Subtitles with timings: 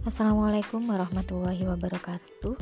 [0.00, 2.56] Assalamualaikum warahmatullahi wabarakatuh.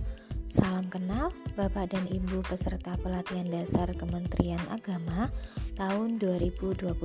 [0.51, 5.31] Salam kenal Bapak dan Ibu peserta pelatihan dasar Kementerian Agama
[5.79, 6.99] tahun 2021.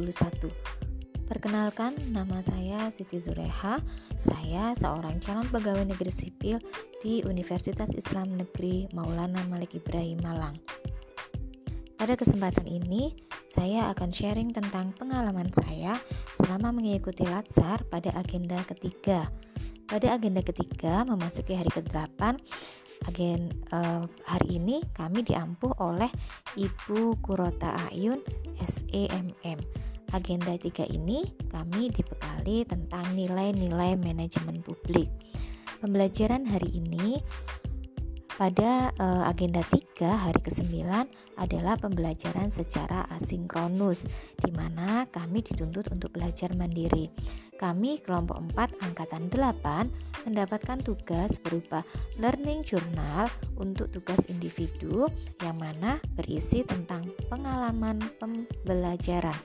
[1.30, 3.78] Perkenalkan, nama saya Siti Zureha.
[4.18, 6.58] Saya seorang calon pegawai negeri sipil
[7.06, 10.58] di Universitas Islam Negeri Maulana Malik Ibrahim Malang.
[11.94, 13.14] Pada kesempatan ini,
[13.46, 16.02] saya akan sharing tentang pengalaman saya
[16.34, 19.30] selama mengikuti Latsar pada agenda ketiga
[19.94, 22.42] pada agenda ketiga memasuki hari ke-8
[23.14, 26.10] agen uh, hari ini kami diampuh oleh
[26.58, 28.18] Ibu Kurota Ayun
[28.58, 29.62] SEMM.
[30.10, 35.14] Agenda 3 ini kami dibekali tentang nilai-nilai manajemen publik.
[35.78, 37.22] Pembelajaran hari ini
[38.34, 40.90] pada uh, agenda 3 hari ke-9
[41.38, 44.10] adalah pembelajaran secara asinkronus
[44.42, 47.14] di mana kami dituntut untuk belajar mandiri.
[47.64, 51.80] Kami kelompok 4 angkatan 8 mendapatkan tugas berupa
[52.20, 55.08] learning journal untuk tugas individu
[55.40, 59.40] yang mana berisi tentang pengalaman pembelajaran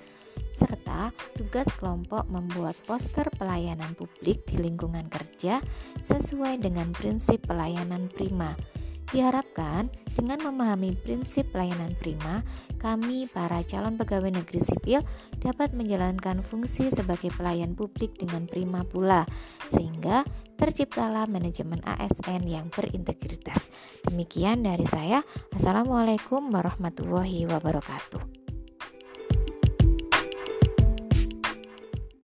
[0.51, 5.63] serta tugas kelompok membuat poster pelayanan publik di lingkungan kerja
[6.03, 8.59] sesuai dengan prinsip pelayanan prima.
[9.15, 9.87] Diharapkan
[10.19, 12.43] dengan memahami prinsip pelayanan prima,
[12.83, 15.07] kami para calon pegawai negeri sipil
[15.39, 19.23] dapat menjalankan fungsi sebagai pelayan publik dengan prima pula,
[19.71, 20.27] sehingga
[20.59, 23.71] terciptalah manajemen ASN yang berintegritas.
[24.03, 25.23] Demikian dari saya.
[25.55, 28.38] Assalamualaikum warahmatullahi wabarakatuh.